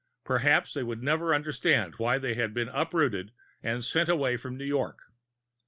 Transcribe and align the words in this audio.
Perhaps 0.23 0.73
they 0.73 0.81
would 0.81 1.03
never 1.03 1.31
understand 1.31 1.93
why 1.99 2.17
they 2.17 2.33
had 2.33 2.55
been 2.55 2.69
uprooted 2.69 3.33
and 3.61 3.83
sent 3.83 4.09
away 4.09 4.35
from 4.35 4.57
New 4.57 4.65
York. 4.65 4.97